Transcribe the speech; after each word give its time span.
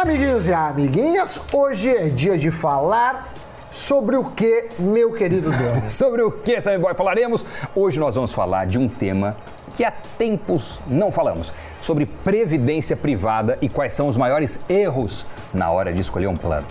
Amiguinhos 0.00 0.46
e 0.46 0.52
amiguinhas, 0.52 1.40
hoje 1.52 1.90
é 1.90 2.08
dia 2.08 2.38
de 2.38 2.52
falar 2.52 3.28
sobre 3.72 4.14
o 4.14 4.22
que, 4.22 4.68
meu 4.78 5.12
querido 5.12 5.50
Dani? 5.50 5.90
sobre 5.90 6.22
o 6.22 6.30
que, 6.30 6.60
Sammy 6.60 6.78
Boy, 6.78 6.94
falaremos? 6.94 7.44
Hoje 7.74 7.98
nós 7.98 8.14
vamos 8.14 8.32
falar 8.32 8.66
de 8.66 8.78
um 8.78 8.88
tema 8.88 9.36
que 9.76 9.84
há 9.84 9.90
tempos 10.16 10.80
não 10.86 11.10
falamos, 11.10 11.52
sobre 11.82 12.06
previdência 12.06 12.96
privada 12.96 13.58
e 13.60 13.68
quais 13.68 13.92
são 13.92 14.06
os 14.06 14.16
maiores 14.16 14.60
erros 14.68 15.26
na 15.52 15.72
hora 15.72 15.92
de 15.92 16.00
escolher 16.00 16.28
um 16.28 16.36
plano. 16.36 16.68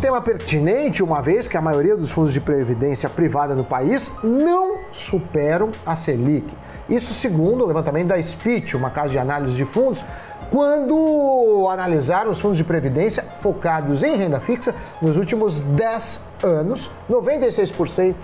Tema 0.00 0.20
pertinente, 0.20 1.04
uma 1.04 1.22
vez 1.22 1.46
que 1.46 1.56
a 1.56 1.60
maioria 1.60 1.96
dos 1.96 2.10
fundos 2.10 2.32
de 2.32 2.40
previdência 2.40 3.08
privada 3.08 3.54
no 3.54 3.64
país 3.64 4.10
não 4.24 4.80
superam 4.90 5.70
a 5.86 5.94
Selic. 5.94 6.52
Isso 6.88 7.12
segundo 7.12 7.64
o 7.64 7.66
levantamento 7.66 8.08
da 8.08 8.22
SPIT, 8.22 8.76
uma 8.76 8.90
casa 8.90 9.10
de 9.10 9.18
análise 9.18 9.54
de 9.56 9.64
fundos, 9.64 10.04
quando 10.50 11.66
analisaram 11.68 12.30
os 12.30 12.38
fundos 12.38 12.56
de 12.56 12.64
previdência 12.64 13.24
focados 13.40 14.02
em 14.02 14.16
renda 14.16 14.38
fixa 14.38 14.74
nos 15.02 15.16
últimos 15.16 15.60
10 15.62 16.20
anos, 16.42 16.90
96% 17.10 18.14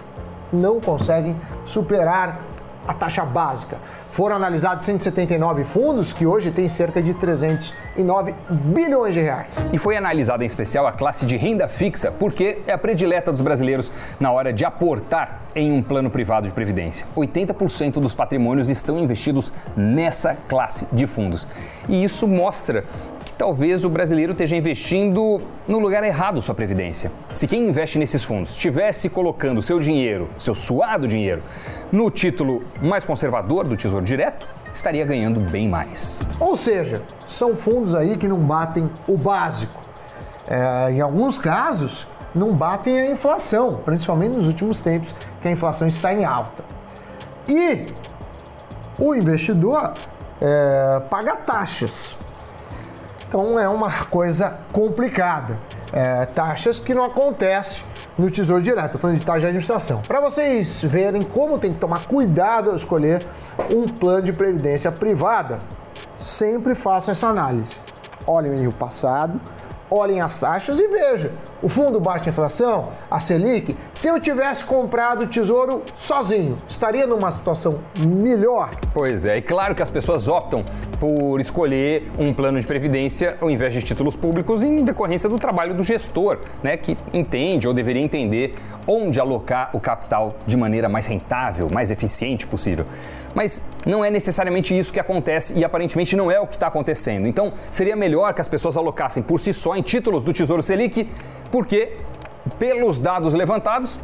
não 0.53 0.81
conseguem 0.81 1.37
superar 1.65 2.41
a 2.87 2.95
taxa 2.95 3.25
básica. 3.25 3.79
Foram 4.13 4.37
analisados 4.37 4.85
179 4.85 5.65
fundos, 5.65 6.13
que 6.13 6.27
hoje 6.27 6.51
têm 6.51 6.69
cerca 6.69 7.03
de 7.03 7.15
309 7.15 8.35
bilhões 8.51 9.15
de 9.15 9.23
reais. 9.23 9.49
E 9.73 9.79
foi 9.79 9.97
analisada 9.97 10.45
em 10.45 10.47
especial 10.47 10.87
a 10.87 10.93
classe 10.93 11.25
de 11.25 11.39
renda 11.39 11.67
fixa, 11.67 12.13
porque 12.13 12.59
é 12.67 12.75
a 12.75 12.79
predileta 12.79 13.33
dos 13.33 13.41
brasileiros 13.41 13.91
na 14.21 14.31
hora 14.31 14.53
de 14.53 14.67
aportar 14.67 15.41
em 15.55 15.73
um 15.73 15.83
plano 15.83 16.11
privado 16.11 16.47
de 16.47 16.53
previdência. 16.53 17.07
80% 17.17 17.95
dos 17.95 18.15
patrimônios 18.15 18.69
estão 18.69 18.99
investidos 18.99 19.51
nessa 19.75 20.37
classe 20.47 20.87
de 20.93 21.07
fundos. 21.07 21.49
E 21.89 22.05
isso 22.05 22.29
mostra 22.29 22.85
que 23.25 23.33
talvez 23.33 23.85
o 23.85 23.89
brasileiro 23.89 24.33
esteja 24.33 24.57
investindo 24.57 25.41
no 25.67 25.79
lugar 25.79 26.05
errado 26.05 26.43
sua 26.43 26.55
previdência. 26.55 27.11
Se 27.33 27.47
quem 27.47 27.69
investe 27.69 27.99
nesses 27.99 28.25
fundos 28.25 28.51
estivesse 28.51 29.09
colocando 29.09 29.63
seu 29.63 29.79
dinheiro, 29.79 30.29
seu 30.39 30.55
suado 30.55 31.07
dinheiro, 31.07 31.43
no 31.91 32.11
título 32.11 32.63
mais 32.81 33.05
conservador 33.05 33.67
do 33.67 33.77
Tesouro 33.77 34.02
Direto, 34.03 34.47
estaria 34.73 35.05
ganhando 35.05 35.41
bem 35.41 35.69
mais. 35.69 36.27
Ou 36.41 36.57
seja, 36.57 37.03
são 37.27 37.57
fundos 37.57 37.95
aí 37.95 38.17
que 38.17 38.27
não 38.27 38.39
batem 38.39 38.91
o 39.07 39.17
básico. 39.17 39.81
É, 40.49 40.93
em 40.93 41.01
alguns 41.01 41.39
casos, 41.39 42.07
não 42.35 42.55
batem 42.55 42.99
a 43.01 43.11
inflação, 43.11 43.75
principalmente 43.85 44.37
nos 44.37 44.47
últimos 44.47 44.81
tempos, 44.81 45.15
que 45.41 45.49
a 45.49 45.51
inflação 45.51 45.87
está 45.87 46.13
em 46.13 46.25
alta. 46.25 46.65
E 47.49 47.87
o 48.99 49.15
investidor 49.15 49.93
é, 50.41 51.01
paga 51.11 51.37
taxas. 51.37 52.17
Então 53.29 53.59
é 53.59 53.69
uma 53.69 54.05
coisa 54.05 54.59
complicada. 54.73 55.59
É, 55.93 56.25
taxas 56.27 56.79
que 56.79 56.95
não 56.95 57.05
acontecem 57.05 57.83
no 58.19 58.31
Tesouro 58.31 58.63
Direto, 58.63 58.99
falando 58.99 59.19
de 59.19 59.25
taxa 59.25 59.41
de 59.41 59.47
administração. 59.47 60.03
Para 60.07 60.21
vocês 60.21 60.83
verem 60.83 61.23
como 61.23 61.59
tem 61.59 61.73
que 61.73 61.79
tomar 61.79 62.07
cuidado 62.07 62.71
ao 62.71 62.77
escolher 62.77 63.27
um 63.75 63.89
plano 63.89 64.23
de 64.23 64.33
previdência 64.33 64.93
privada, 64.93 65.61
sempre 66.17 66.75
façam 66.75 67.13
essa 67.13 67.29
análise. 67.29 67.77
Olhem 68.27 68.67
o 68.67 68.73
passado, 68.73 69.41
olhem 69.91 70.21
as 70.21 70.39
taxas 70.39 70.79
e 70.79 70.89
vejam. 70.89 71.31
O 71.63 71.69
fundo 71.69 72.01
baixa 72.01 72.29
inflação, 72.29 72.89
a 73.09 73.21
Selic, 73.21 73.77
se 73.95 74.09
eu 74.09 74.19
tivesse 74.19 74.65
comprado 74.65 75.23
o 75.23 75.27
tesouro 75.29 75.85
sozinho, 75.95 76.57
estaria 76.69 77.07
numa 77.07 77.31
situação 77.31 77.79
melhor? 78.05 78.71
Pois 78.93 79.25
é, 79.25 79.37
e 79.37 79.43
claro 79.43 79.73
que 79.73 79.81
as 79.81 79.89
pessoas 79.89 80.27
optam 80.27 80.65
por 80.99 81.41
escolher 81.41 82.11
um 82.19 82.35
plano 82.35 82.59
de 82.59 82.67
previdência 82.67 83.37
ao 83.41 83.49
invés 83.49 83.73
de 83.73 83.81
títulos 83.81 84.17
públicos 84.17 84.65
em 84.65 84.83
decorrência 84.83 85.29
do 85.29 85.39
trabalho 85.39 85.73
do 85.73 85.85
gestor, 85.85 86.41
né, 86.65 86.77
que 86.77 86.99
entende 87.13 87.69
ou 87.69 87.73
deveria 87.73 88.03
entender 88.03 88.57
onde 88.85 89.21
alocar 89.21 89.71
o 89.73 89.79
capital 89.79 90.35
de 90.45 90.57
maneira 90.57 90.89
mais 90.89 91.07
rentável, 91.07 91.69
mais 91.73 91.93
eficiente 91.93 92.45
possível. 92.45 92.87
Mas 93.35 93.65
não 93.87 94.05
é 94.05 94.11
necessariamente 94.11 94.77
isso 94.77 94.93
que 94.93 95.01
acontece 95.01 95.55
e 95.55 95.65
aparentemente 95.65 96.17
não 96.17 96.31
é 96.31 96.41
o 96.41 96.47
que 96.47 96.55
está 96.55 96.67
acontecendo. 96.67 97.27
Então, 97.27 97.53
seria 97.71 97.97
melhor 97.97 98.35
que 98.35 98.41
as 98.41 98.49
pessoas 98.49 98.77
alocassem 98.77 99.23
por 99.23 99.41
si 99.41 99.53
só 99.53 99.77
em 99.77 99.83
títulos 99.83 100.23
do 100.23 100.33
Tesouro 100.33 100.63
Selic, 100.63 101.09
porque, 101.53 101.99
pelos 102.59 102.99
dados 102.99 103.35
levantados, 103.35 104.01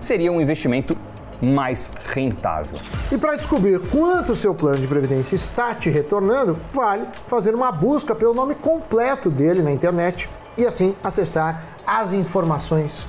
seria 0.00 0.32
um 0.32 0.40
investimento 0.40 0.96
mais 1.42 1.92
rentável. 2.14 2.78
E 3.10 3.18
para 3.18 3.34
descobrir 3.34 3.80
quanto 3.90 4.36
seu 4.36 4.54
plano 4.54 4.78
de 4.78 4.86
previdência 4.86 5.34
está 5.34 5.74
te 5.74 5.90
retornando, 5.90 6.56
vale 6.72 7.04
fazer 7.26 7.52
uma 7.52 7.72
busca 7.72 8.14
pelo 8.14 8.32
nome 8.32 8.54
completo 8.54 9.28
dele 9.28 9.60
na 9.60 9.72
internet 9.72 10.30
e 10.56 10.64
assim 10.64 10.94
acessar 11.02 11.64
as 11.84 12.12
informações 12.12 13.04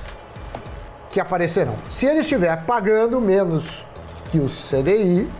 que 1.12 1.20
aparecerão. 1.20 1.76
Se 1.90 2.06
ele 2.06 2.20
estiver 2.20 2.64
pagando 2.64 3.20
menos 3.20 3.86
que 4.32 4.38
o 4.38 4.48
CDI, 4.48 5.30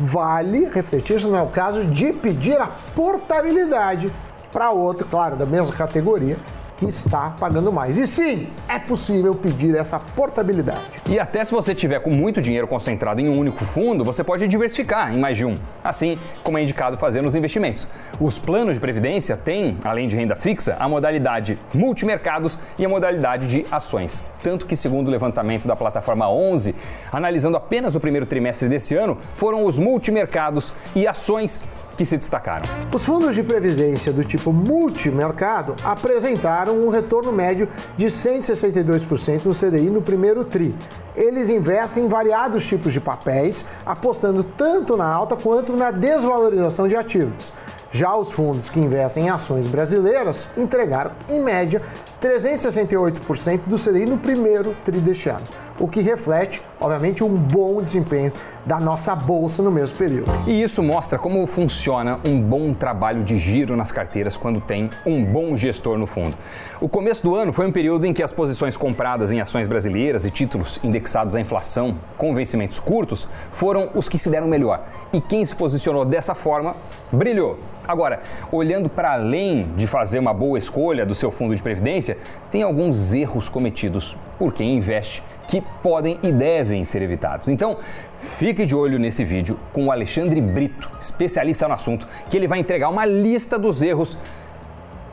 vale 0.00 0.70
refletir 0.70 1.20
se 1.20 1.26
não 1.26 1.38
é 1.38 1.42
o 1.42 1.48
caso 1.48 1.84
de 1.84 2.14
pedir 2.14 2.58
a 2.58 2.68
portabilidade 2.94 4.10
para 4.50 4.70
outro, 4.70 5.06
claro, 5.06 5.36
da 5.36 5.44
mesma 5.44 5.74
categoria, 5.74 6.38
que 6.76 6.86
está 6.86 7.30
pagando 7.30 7.72
mais. 7.72 7.96
E 7.96 8.06
sim, 8.06 8.48
é 8.68 8.78
possível 8.78 9.34
pedir 9.34 9.74
essa 9.74 9.98
portabilidade. 9.98 10.80
E 11.08 11.18
até 11.18 11.44
se 11.44 11.52
você 11.52 11.74
tiver 11.74 12.00
com 12.00 12.10
muito 12.10 12.42
dinheiro 12.42 12.68
concentrado 12.68 13.20
em 13.20 13.28
um 13.28 13.38
único 13.38 13.64
fundo, 13.64 14.04
você 14.04 14.22
pode 14.22 14.46
diversificar 14.46 15.12
em 15.12 15.18
mais 15.18 15.36
de 15.36 15.44
um, 15.44 15.54
assim 15.82 16.18
como 16.42 16.58
é 16.58 16.62
indicado 16.62 16.96
fazer 16.96 17.22
nos 17.22 17.34
investimentos. 17.34 17.88
Os 18.20 18.38
planos 18.38 18.74
de 18.74 18.80
previdência 18.80 19.36
têm, 19.36 19.78
além 19.84 20.08
de 20.08 20.16
renda 20.16 20.36
fixa, 20.36 20.76
a 20.78 20.88
modalidade 20.88 21.58
multimercados 21.74 22.58
e 22.78 22.84
a 22.84 22.88
modalidade 22.88 23.46
de 23.48 23.64
ações. 23.70 24.22
Tanto 24.42 24.66
que, 24.66 24.76
segundo 24.76 25.08
o 25.08 25.10
levantamento 25.10 25.66
da 25.66 25.74
plataforma 25.74 26.30
11, 26.30 26.74
analisando 27.10 27.56
apenas 27.56 27.94
o 27.94 28.00
primeiro 28.00 28.26
trimestre 28.26 28.68
desse 28.68 28.94
ano, 28.94 29.18
foram 29.34 29.64
os 29.64 29.78
multimercados 29.78 30.72
e 30.94 31.06
ações 31.06 31.64
que 31.96 32.04
se 32.04 32.16
destacaram. 32.16 32.64
Os 32.92 33.04
fundos 33.04 33.34
de 33.34 33.42
previdência 33.42 34.12
do 34.12 34.24
tipo 34.24 34.52
multimercado 34.52 35.74
apresentaram 35.82 36.78
um 36.78 36.88
retorno 36.88 37.32
médio 37.32 37.68
de 37.96 38.06
162% 38.06 39.44
no 39.44 39.54
CDI 39.54 39.90
no 39.90 40.02
primeiro 40.02 40.44
TRI. 40.44 40.74
Eles 41.16 41.48
investem 41.48 42.04
em 42.04 42.08
variados 42.08 42.66
tipos 42.66 42.92
de 42.92 43.00
papéis, 43.00 43.64
apostando 43.84 44.44
tanto 44.44 44.96
na 44.96 45.06
alta 45.06 45.34
quanto 45.34 45.72
na 45.72 45.90
desvalorização 45.90 46.86
de 46.86 46.94
ativos. 46.94 47.52
Já 47.90 48.14
os 48.14 48.30
fundos 48.30 48.68
que 48.68 48.80
investem 48.80 49.26
em 49.26 49.30
ações 49.30 49.66
brasileiras 49.66 50.46
entregaram, 50.56 51.12
em 51.30 51.40
média, 51.40 51.80
368% 52.20 53.60
do 53.66 53.78
CDI 53.78 54.04
no 54.04 54.18
primeiro 54.18 54.76
TRI 54.84 55.00
deste 55.00 55.30
ano 55.30 55.46
o 55.78 55.88
que 55.88 56.00
reflete, 56.00 56.62
obviamente, 56.80 57.22
um 57.22 57.36
bom 57.36 57.82
desempenho 57.82 58.32
da 58.66 58.80
nossa 58.80 59.14
bolsa 59.14 59.62
no 59.62 59.70
mesmo 59.70 59.96
período. 59.96 60.30
E 60.44 60.60
isso 60.60 60.82
mostra 60.82 61.16
como 61.18 61.46
funciona 61.46 62.18
um 62.24 62.40
bom 62.40 62.74
trabalho 62.74 63.22
de 63.22 63.38
giro 63.38 63.76
nas 63.76 63.92
carteiras 63.92 64.36
quando 64.36 64.60
tem 64.60 64.90
um 65.06 65.24
bom 65.24 65.56
gestor 65.56 65.96
no 65.96 66.06
fundo. 66.06 66.36
O 66.80 66.88
começo 66.88 67.22
do 67.22 67.36
ano 67.36 67.52
foi 67.52 67.66
um 67.66 67.72
período 67.72 68.04
em 68.06 68.12
que 68.12 68.24
as 68.24 68.32
posições 68.32 68.76
compradas 68.76 69.30
em 69.30 69.40
ações 69.40 69.68
brasileiras 69.68 70.26
e 70.26 70.30
títulos 70.30 70.80
indexados 70.82 71.36
à 71.36 71.40
inflação 71.40 71.96
com 72.18 72.34
vencimentos 72.34 72.80
curtos 72.80 73.28
foram 73.52 73.90
os 73.94 74.08
que 74.08 74.18
se 74.18 74.28
deram 74.28 74.48
melhor. 74.48 74.84
E 75.12 75.20
quem 75.20 75.44
se 75.44 75.54
posicionou 75.54 76.04
dessa 76.04 76.34
forma 76.34 76.74
brilhou. 77.12 77.58
Agora, 77.86 78.20
olhando 78.50 78.88
para 78.88 79.12
além 79.12 79.68
de 79.76 79.86
fazer 79.86 80.18
uma 80.18 80.34
boa 80.34 80.58
escolha 80.58 81.06
do 81.06 81.14
seu 81.14 81.30
fundo 81.30 81.54
de 81.54 81.62
previdência, 81.62 82.18
tem 82.50 82.62
alguns 82.62 83.12
erros 83.12 83.48
cometidos 83.48 84.16
por 84.38 84.52
quem 84.52 84.76
investe 84.76 85.22
que 85.46 85.62
podem 85.82 86.18
e 86.22 86.32
devem 86.32 86.84
ser 86.84 87.02
evitados. 87.02 87.48
Então, 87.48 87.78
fique 88.18 88.66
de 88.66 88.74
olho 88.74 88.98
nesse 88.98 89.24
vídeo 89.24 89.58
com 89.72 89.86
o 89.86 89.92
Alexandre 89.92 90.40
Brito, 90.40 90.90
especialista 91.00 91.68
no 91.68 91.74
assunto, 91.74 92.08
que 92.28 92.36
ele 92.36 92.48
vai 92.48 92.58
entregar 92.58 92.88
uma 92.88 93.04
lista 93.04 93.58
dos 93.58 93.82
erros 93.82 94.18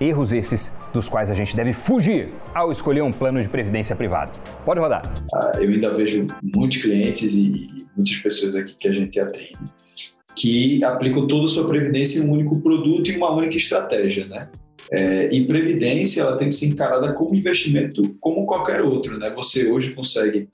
Erros 0.02 0.34
esses 0.34 0.74
dos 0.92 1.08
quais 1.08 1.30
a 1.30 1.34
gente 1.34 1.56
deve 1.56 1.72
fugir 1.72 2.34
ao 2.54 2.72
escolher 2.72 3.02
um 3.04 3.12
plano 3.12 3.42
de 3.42 3.48
previdência 3.48 3.96
privada. 3.96 4.32
Pode 4.66 4.80
rodar. 4.80 5.04
Ah, 5.36 5.52
eu 5.58 5.70
ainda 5.70 5.92
vejo 5.92 6.26
muitos 6.58 6.82
clientes 6.82 7.34
e 7.36 7.86
muitas 7.96 8.18
pessoas 8.18 8.56
aqui 8.56 8.76
que 8.76 8.88
a 8.88 8.92
gente 8.92 9.20
atende 9.20 9.54
que 10.36 10.84
aplicam 10.84 11.28
toda 11.28 11.46
a 11.46 11.48
sua 11.48 11.68
previdência 11.68 12.20
em 12.20 12.28
um 12.28 12.32
único 12.32 12.62
produto 12.62 13.10
e 13.10 13.18
uma 13.18 13.32
única 13.32 13.58
estratégia, 13.58 14.26
né? 14.28 14.50
É, 14.92 15.30
e 15.34 15.46
previdência 15.46 16.22
ela 16.22 16.36
tem 16.36 16.50
que 16.50 16.56
ser 16.56 16.68
encarada 16.68 17.14
como 17.14 17.34
investimento 17.34 18.16
como 18.20 18.46
qualquer 18.46 18.82
outro, 18.82 19.18
né? 19.18 19.32
Você 19.36 19.70
hoje 19.70 19.92
consegue 19.92 20.50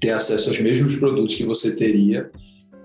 ter 0.00 0.10
acesso 0.10 0.50
aos 0.50 0.60
mesmos 0.60 0.96
produtos 0.96 1.34
que 1.34 1.44
você 1.44 1.74
teria 1.74 2.30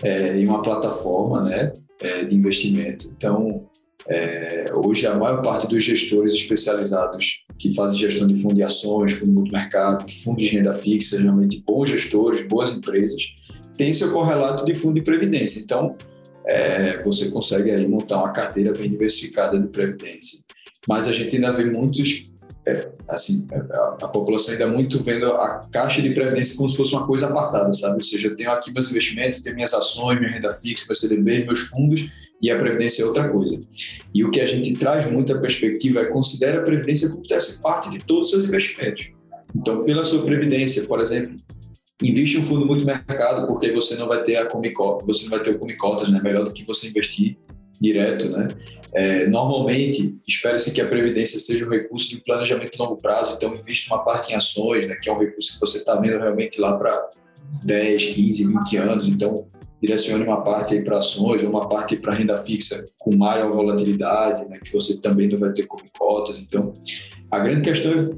é, 0.02 0.38
em 0.38 0.48
uma 0.48 0.62
plataforma, 0.62 1.44
né, 1.44 1.74
é, 2.02 2.24
de 2.24 2.36
investimento. 2.36 3.12
Então, 3.16 3.68
é, 4.08 4.66
hoje 4.74 5.06
a 5.06 5.16
maior 5.16 5.42
parte 5.44 5.68
dos 5.68 5.84
gestores 5.84 6.34
especializados 6.34 7.46
que 7.58 7.74
fazem 7.76 8.00
gestão 8.00 8.26
de 8.26 8.36
fundo 8.36 8.56
de 8.56 8.64
ações, 8.64 9.14
fundo 9.14 9.34
multimercado, 9.34 10.06
fundo 10.12 10.40
de 10.40 10.48
renda 10.48 10.74
fixa, 10.74 11.18
geralmente 11.18 11.62
bons 11.66 11.90
gestores, 11.90 12.48
boas 12.48 12.72
empresas, 12.72 13.22
têm 13.76 13.94
seu 13.94 14.12
correlato 14.12 14.66
de 14.66 14.74
fundo 14.74 14.96
de 14.96 15.02
previdência. 15.02 15.60
Então, 15.60 15.96
é, 16.46 17.04
você 17.04 17.30
consegue 17.30 17.72
aí 17.72 17.88
montar 17.88 18.18
uma 18.18 18.32
carteira 18.32 18.74
bem 18.74 18.90
diversificada 18.90 19.60
de 19.60 19.68
previdência. 19.68 20.40
Mas 20.88 21.08
a 21.08 21.12
gente 21.12 21.36
ainda 21.36 21.52
vê 21.52 21.66
muitos 21.66 22.30
é, 22.68 22.92
assim, 23.08 23.48
a, 23.52 24.06
a, 24.06 24.08
população 24.08 24.54
ainda 24.54 24.66
é 24.66 24.70
muito 24.70 25.00
vendo 25.02 25.32
a 25.32 25.62
caixa 25.72 26.02
de 26.02 26.12
previdência 26.12 26.56
como 26.56 26.70
se 26.70 26.78
fosse 26.78 26.94
uma 26.94 27.06
coisa 27.06 27.28
apartada, 27.28 27.74
sabe? 27.74 27.96
Ou 27.96 28.04
seja, 28.04 28.28
eu 28.28 28.36
tenho 28.36 28.52
aqui 28.52 28.72
meus 28.72 28.90
investimentos, 28.90 29.42
tenho 29.42 29.56
minhas 29.56 29.74
ações, 29.74 30.20
minha 30.20 30.32
renda 30.32 30.52
fixa, 30.52 30.86
meu 30.88 30.96
CDB, 30.96 31.46
meus 31.46 31.62
fundos, 31.68 32.10
e 32.42 32.52
a 32.52 32.58
previdência 32.58 33.04
é 33.04 33.06
outra 33.06 33.30
coisa. 33.30 33.60
E 34.14 34.24
o 34.24 34.30
que 34.30 34.40
a 34.40 34.46
gente 34.46 34.74
traz 34.74 35.10
muita 35.10 35.38
perspectiva 35.40 36.02
é 36.02 36.06
considere 36.06 36.58
a 36.58 36.62
previdência 36.62 37.10
como 37.10 37.24
se 37.24 37.34
fosse 37.34 37.62
parte 37.62 37.90
de 37.90 38.00
todos 38.00 38.28
os 38.28 38.32
seus 38.32 38.46
investimentos. 38.46 39.12
Então, 39.56 39.84
pela 39.84 40.06
sua 40.06 40.24
previdência, 40.24 40.84
por 40.86 41.02
exemplo, 41.02 41.36
investe 42.02 42.38
um 42.38 42.44
fundo 42.44 42.66
muito 42.66 42.86
mercado, 42.86 43.46
porque 43.46 43.72
você 43.72 43.96
não 43.96 44.08
vai 44.08 44.24
ter 44.24 44.38
a 44.38 44.46
Comicota, 44.46 45.06
você 45.06 45.24
não 45.24 45.32
vai 45.32 45.42
ter 45.42 45.52
o 45.52 45.60
Comicotas, 45.60 46.10
né? 46.10 46.22
Melhor 46.24 46.46
do 46.46 46.54
que 46.54 46.66
você 46.66 46.88
investir 46.88 47.38
direto, 47.80 48.30
né? 48.30 48.48
É, 48.94 49.28
normalmente, 49.28 50.18
espera-se 50.28 50.72
que 50.72 50.82
a 50.82 50.88
previdência 50.88 51.40
seja 51.40 51.66
um 51.66 51.70
recurso 51.70 52.10
de 52.10 52.22
planejamento 52.24 52.72
de 52.72 52.80
longo 52.80 52.98
prazo, 52.98 53.36
então 53.36 53.56
investe 53.56 53.90
uma 53.90 54.04
parte 54.04 54.32
em 54.32 54.36
ações, 54.36 54.88
né, 54.88 54.96
que 54.96 55.10
é 55.10 55.14
um 55.14 55.20
recurso 55.20 55.54
que 55.54 55.60
você 55.60 55.78
está 55.78 55.96
vendo 55.96 56.18
realmente 56.18 56.60
lá 56.60 56.76
para 56.76 57.10
10, 57.64 58.06
15, 58.16 58.48
20 58.48 58.78
anos, 58.78 59.08
então 59.08 59.48
direcione 59.82 60.24
uma 60.24 60.42
parte 60.42 60.82
para 60.82 60.98
ações, 60.98 61.44
uma 61.44 61.70
parte 61.70 61.98
para 61.98 62.14
renda 62.14 62.36
fixa 62.36 62.84
com 62.98 63.16
maior 63.16 63.52
volatilidade, 63.52 64.50
né, 64.50 64.60
que 64.64 64.74
você 64.74 65.00
também 65.00 65.28
não 65.28 65.38
vai 65.38 65.54
ter 65.54 65.68
como 65.68 65.84
cotas. 65.98 66.40
Então, 66.40 66.74
a 67.30 67.40
grande 67.40 67.62
questão 67.62 67.94
é 67.94 68.10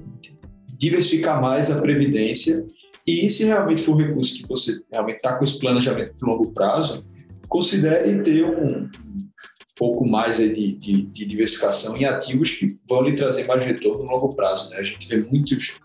diversificar 0.78 1.42
mais 1.42 1.70
a 1.70 1.82
previdência 1.82 2.66
e 3.08 3.30
se 3.30 3.46
realmente 3.46 3.82
for 3.82 3.96
um 3.96 3.98
recurso 3.98 4.36
que 4.36 4.48
você 4.48 4.82
realmente 4.92 5.18
está 5.18 5.36
com 5.36 5.44
esse 5.44 5.60
planejamento 5.60 6.14
de 6.14 6.26
longo 6.26 6.52
prazo, 6.52 7.06
considere 7.48 8.22
ter 8.22 8.46
um, 8.46 8.90
pouco 9.82 10.08
mais 10.08 10.38
de, 10.38 10.52
de, 10.52 11.02
de, 11.02 11.26
diversificação 11.26 11.98
em 11.98 12.06
ativos 12.06 12.52
que 12.52 12.78
vão 12.88 13.02
lhe 13.02 13.16
trazer 13.16 13.48
mais 13.48 13.66
retorno 13.66 14.04
no 14.06 14.12
longo 14.12 14.36
prazo. 14.36 14.70
Né? 14.70 14.78
A 14.78 14.84
gente 14.84 15.08
vê 15.08 15.24
muitos 15.24 15.80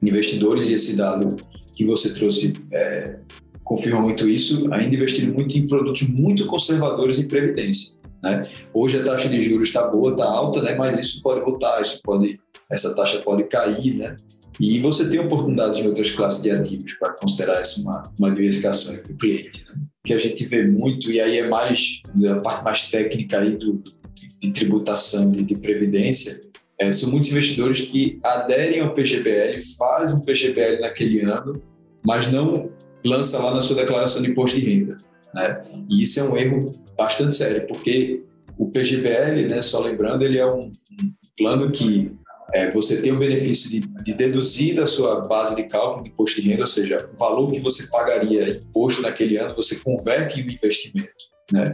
investidores, 0.00 0.68
e 0.68 0.74
esse 0.74 0.94
dado 0.94 1.34
que 1.74 1.84
você 1.84 2.14
trouxe 2.14 2.52
é, 2.72 3.18
confirma 3.64 4.00
muito 4.00 4.28
isso, 4.28 4.72
ainda 4.72 4.94
investindo 4.94 5.34
muito 5.34 5.58
em 5.58 5.66
produtos 5.66 6.02
muito 6.02 6.46
conservadores 6.46 7.18
em 7.18 7.26
previdência. 7.26 7.96
Né? 8.22 8.48
Hoje 8.72 9.00
a 9.00 9.02
taxa 9.02 9.28
de 9.28 9.40
juros 9.40 9.66
está 9.66 9.88
boa, 9.88 10.12
está 10.12 10.24
alta, 10.24 10.62
né? 10.62 10.76
mas 10.76 10.96
isso 10.96 11.20
pode 11.20 11.40
voltar, 11.40 11.82
isso 11.82 12.00
pode, 12.00 12.38
essa 12.70 12.94
taxa 12.94 13.18
pode 13.18 13.42
cair, 13.44 13.96
né? 13.96 14.14
E 14.60 14.78
você 14.80 15.08
tem 15.08 15.20
oportunidades 15.20 15.78
em 15.78 15.86
outras 15.86 16.10
classes 16.10 16.42
de 16.42 16.50
ativos 16.50 16.94
para 16.94 17.14
considerar 17.14 17.60
isso 17.60 17.82
uma, 17.82 18.02
uma 18.18 18.30
diversificação 18.30 18.96
para 18.96 19.12
o 19.12 19.16
cliente. 19.16 19.64
Né? 19.68 19.82
que 20.04 20.12
a 20.12 20.18
gente 20.18 20.44
vê 20.46 20.66
muito, 20.66 21.10
e 21.10 21.20
aí 21.20 21.38
é 21.38 21.48
mais 21.48 22.02
a 22.28 22.40
parte 22.40 22.64
mais 22.64 22.90
técnica 22.90 23.38
aí 23.38 23.56
do, 23.56 23.74
do 23.74 24.02
de 24.40 24.50
tributação, 24.50 25.28
de, 25.28 25.44
de 25.44 25.54
previdência, 25.54 26.40
é, 26.76 26.90
são 26.90 27.10
muitos 27.10 27.30
investidores 27.30 27.82
que 27.82 28.18
aderem 28.24 28.80
ao 28.80 28.92
PGBL, 28.92 29.56
fazem 29.78 30.16
um 30.16 30.20
PGBL 30.20 30.80
naquele 30.80 31.20
ano, 31.20 31.62
mas 32.04 32.30
não 32.32 32.68
lança 33.06 33.38
lá 33.38 33.54
na 33.54 33.62
sua 33.62 33.76
declaração 33.76 34.20
de 34.20 34.30
imposto 34.30 34.58
de 34.58 34.66
renda. 34.68 34.96
Né? 35.32 35.62
E 35.88 36.02
isso 36.02 36.18
é 36.18 36.24
um 36.24 36.36
erro 36.36 36.72
bastante 36.98 37.36
sério, 37.36 37.68
porque 37.68 38.24
o 38.58 38.68
PGBL, 38.68 39.46
né, 39.48 39.62
só 39.62 39.78
lembrando, 39.78 40.24
ele 40.24 40.38
é 40.38 40.46
um, 40.46 40.58
um 40.58 41.12
plano 41.38 41.70
que 41.70 42.10
é, 42.52 42.70
você 42.70 43.00
tem 43.00 43.12
o 43.12 43.18
benefício 43.18 43.70
de, 43.70 43.80
de, 43.80 44.14
deduzir 44.14 44.74
da 44.74 44.86
sua 44.86 45.22
base 45.22 45.56
de 45.56 45.64
cálculo 45.64 46.04
de 46.04 46.10
imposto 46.10 46.40
de 46.40 46.50
renda, 46.50 46.62
ou 46.62 46.66
seja, 46.66 47.08
o 47.12 47.18
valor 47.18 47.50
que 47.50 47.58
você 47.58 47.86
pagaria 47.86 48.56
imposto 48.56 49.00
naquele 49.02 49.38
ano, 49.38 49.54
você 49.54 49.76
converte 49.76 50.40
em 50.40 50.48
um 50.48 50.50
investimento. 50.50 51.10
Né? 51.50 51.72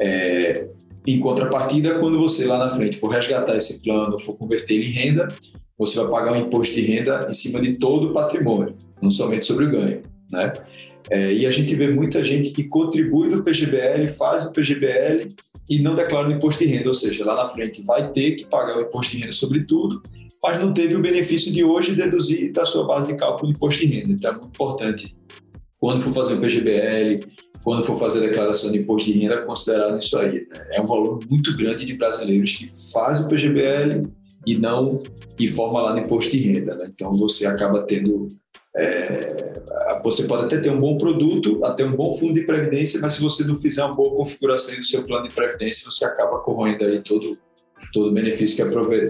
É, 0.00 0.66
em 1.06 1.20
contrapartida, 1.20 1.98
quando 1.98 2.18
você 2.18 2.46
lá 2.46 2.58
na 2.58 2.70
frente 2.70 2.96
for 2.96 3.08
resgatar 3.08 3.56
esse 3.56 3.82
plano, 3.82 4.18
for 4.18 4.36
converter 4.36 4.82
em 4.82 4.90
renda, 4.90 5.28
você 5.78 5.98
vai 6.00 6.10
pagar 6.10 6.32
um 6.32 6.46
imposto 6.46 6.74
de 6.74 6.82
renda 6.82 7.26
em 7.28 7.32
cima 7.34 7.60
de 7.60 7.78
todo 7.78 8.10
o 8.10 8.12
patrimônio, 8.12 8.76
não 9.00 9.10
somente 9.10 9.44
sobre 9.44 9.66
o 9.66 9.70
ganho. 9.70 10.02
Né? 10.32 10.52
É, 11.10 11.32
e 11.32 11.46
a 11.46 11.50
gente 11.50 11.74
vê 11.74 11.90
muita 11.90 12.22
gente 12.22 12.50
que 12.50 12.64
contribui 12.64 13.28
do 13.28 13.42
PGBL, 13.42 14.08
faz 14.08 14.44
o 14.46 14.52
PGBL 14.52 15.28
e 15.68 15.80
não 15.80 15.94
declara 15.94 16.28
o 16.28 16.32
imposto 16.32 16.64
de 16.64 16.70
renda, 16.70 16.88
ou 16.88 16.94
seja, 16.94 17.24
lá 17.24 17.34
na 17.34 17.46
frente 17.46 17.82
vai 17.84 18.10
ter 18.10 18.32
que 18.32 18.44
pagar 18.44 18.78
o 18.78 18.82
imposto 18.82 19.12
de 19.12 19.22
renda 19.22 19.32
sobre 19.32 19.64
tudo, 19.64 20.02
mas 20.42 20.58
não 20.58 20.72
teve 20.72 20.96
o 20.96 21.00
benefício 21.00 21.52
de 21.52 21.64
hoje 21.64 21.94
deduzir 21.94 22.52
da 22.52 22.64
sua 22.64 22.86
base 22.86 23.12
de 23.12 23.18
cálculo 23.18 23.50
do 23.50 23.56
imposto 23.56 23.86
de 23.86 23.94
renda. 23.94 24.12
Então 24.12 24.30
é 24.30 24.34
muito 24.34 24.48
importante, 24.48 25.16
quando 25.78 26.00
for 26.00 26.12
fazer 26.12 26.34
o 26.34 26.40
PGBL, 26.40 27.20
quando 27.62 27.82
for 27.82 27.96
fazer 27.96 28.24
a 28.24 28.28
declaração 28.28 28.70
de 28.70 28.78
imposto 28.78 29.12
de 29.12 29.18
renda, 29.18 29.42
considerar 29.42 29.98
isso 29.98 30.16
aí. 30.18 30.46
Né? 30.50 30.68
É 30.72 30.80
um 30.80 30.86
valor 30.86 31.20
muito 31.28 31.56
grande 31.56 31.84
de 31.84 31.94
brasileiros 31.94 32.54
que 32.54 32.68
faz 32.92 33.20
o 33.20 33.28
PGBL 33.28 34.08
e 34.46 34.56
não 34.56 35.02
informa 35.38 35.82
lá 35.82 35.92
no 35.92 36.00
imposto 36.00 36.32
de 36.32 36.38
renda. 36.38 36.76
Né? 36.76 36.90
Então 36.94 37.14
você 37.14 37.46
acaba 37.46 37.82
tendo 37.82 38.28
é, 38.76 40.00
você 40.02 40.24
pode 40.24 40.46
até 40.46 40.58
ter 40.60 40.70
um 40.70 40.78
bom 40.78 40.96
produto, 40.98 41.60
até 41.64 41.84
um 41.84 41.94
bom 41.94 42.12
fundo 42.12 42.34
de 42.34 42.42
previdência, 42.42 43.00
mas 43.00 43.14
se 43.14 43.22
você 43.22 43.44
não 43.44 43.54
fizer 43.54 43.84
uma 43.84 43.94
boa 43.94 44.16
configuração 44.16 44.76
do 44.76 44.84
seu 44.84 45.02
plano 45.02 45.28
de 45.28 45.34
previdência, 45.34 45.90
você 45.90 46.04
acaba 46.04 46.38
corroendo 46.38 46.84
aí 46.84 47.02
todo, 47.02 47.30
todo 47.92 48.10
o 48.10 48.12
benefício 48.12 48.56
que 48.56 48.62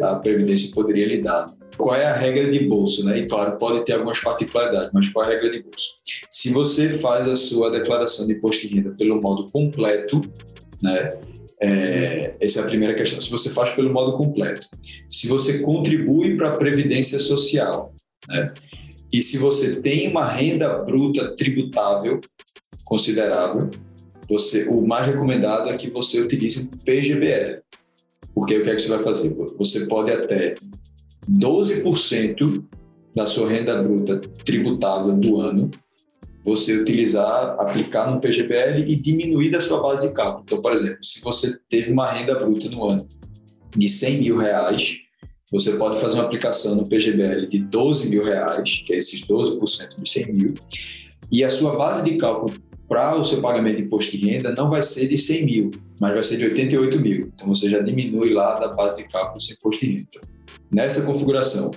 a 0.03 0.17
previdência 0.17 0.75
poderia 0.75 1.07
lhe 1.07 1.23
dar. 1.23 1.47
Qual 1.77 1.95
é 1.95 2.07
a 2.07 2.13
regra 2.13 2.51
de 2.51 2.67
bolso? 2.67 3.05
Né? 3.05 3.19
E 3.19 3.27
claro, 3.27 3.57
pode 3.57 3.85
ter 3.85 3.93
algumas 3.93 4.21
particularidades, 4.21 4.91
mas 4.93 5.09
qual 5.11 5.25
é 5.25 5.29
a 5.29 5.31
regra 5.35 5.51
de 5.51 5.63
bolso? 5.63 5.95
Se 6.31 6.51
você 6.51 6.91
faz 6.91 7.29
a 7.29 7.37
sua 7.37 7.71
declaração 7.71 8.27
de 8.27 8.35
imposto 8.35 8.67
de 8.67 8.75
renda 8.75 8.95
pelo 8.97 9.21
modo 9.21 9.51
completo, 9.51 10.21
né? 10.83 11.11
É, 11.61 12.37
essa 12.41 12.61
é 12.61 12.63
a 12.63 12.67
primeira 12.67 12.95
questão. 12.95 13.21
Se 13.21 13.31
você 13.31 13.51
faz 13.51 13.71
pelo 13.71 13.93
modo 13.93 14.13
completo, 14.13 14.65
se 15.11 15.27
você 15.27 15.59
contribui 15.59 16.37
para 16.37 16.51
a 16.51 16.57
previdência 16.57 17.19
social, 17.19 17.93
né? 18.29 18.53
E 19.13 19.23
se 19.23 19.39
você 19.39 19.81
tem 19.81 20.09
uma 20.09 20.27
renda 20.27 20.79
bruta 20.85 21.35
tributável 21.37 22.21
considerável, 22.85 23.71
você, 24.29 24.69
o 24.69 24.87
mais 24.87 25.07
recomendado 25.07 25.71
é 25.71 25.77
que 25.77 25.91
você 25.91 26.21
utilize 26.21 26.63
o 26.63 26.85
PGBL. 26.85 27.63
Porque 28.35 28.59
o 28.59 28.63
que 28.63 28.71
é 28.71 28.75
que 28.75 28.83
você 28.83 28.89
vai 28.89 28.99
fazer? 28.99 29.35
Você 29.57 29.87
pode 29.87 30.11
até 30.11 30.55
12% 31.31 32.65
da 33.15 33.27
sua 33.27 33.49
renda 33.49 33.83
bruta 33.83 34.21
tributável 34.45 35.15
do 35.15 35.41
ano 35.41 35.71
você 36.45 36.79
utilizar, 36.79 37.57
aplicar 37.59 38.11
no 38.11 38.21
PGBL 38.21 38.85
e 38.87 38.97
diminuir 38.97 39.51
da 39.51 39.61
sua 39.61 39.83
base 39.83 40.09
de 40.09 40.15
cálculo. 40.15 40.45
Então, 40.47 40.63
por 40.63 40.73
exemplo, 40.73 40.99
se 41.03 41.21
você 41.21 41.59
teve 41.69 41.91
uma 41.91 42.11
renda 42.11 42.35
bruta 42.37 42.69
no 42.71 42.87
ano 42.87 43.07
de 43.77 43.89
100 43.89 44.21
mil 44.21 44.37
reais, 44.39 44.99
você 45.51 45.73
pode 45.73 46.01
fazer 46.01 46.17
uma 46.17 46.25
aplicação 46.25 46.75
no 46.75 46.89
PGBL 46.89 47.47
de 47.47 47.59
12 47.61 48.11
mil 48.11 48.23
reais, 48.23 48.83
que 48.87 48.93
é 48.93 48.97
esses 48.97 49.23
12% 49.27 49.97
dos 49.97 50.13
100 50.13 50.33
mil, 50.33 50.55
e 51.31 51.45
a 51.45 51.51
sua 51.51 51.77
base 51.77 52.05
de 52.05 52.17
cálculo 52.17 52.55
para 52.89 53.17
o 53.17 53.25
seu 53.25 53.41
pagamento 53.41 53.77
de 53.77 53.83
imposto 53.83 54.17
de 54.17 54.27
renda 54.27 54.55
não 54.57 54.71
vai 54.71 54.83
ser 54.83 55.09
de 55.09 55.19
100 55.19 55.45
mil, 55.45 55.71
mas 56.01 56.15
vai 56.15 56.23
ser 56.23 56.39
de 56.39 56.45
88 56.45 57.01
mil. 57.01 57.31
Então 57.35 57.49
você 57.49 57.69
já 57.69 57.81
diminui 57.81 58.33
lá 58.33 58.59
da 58.59 58.69
base 58.69 58.97
de 58.97 59.09
cálculo 59.09 59.41
seu 59.41 59.55
imposto 59.55 59.85
de 59.85 59.93
renda. 59.93 60.21
Nessa 60.71 61.03
configuração, 61.03 61.71